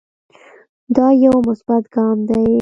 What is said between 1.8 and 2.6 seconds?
ګام دے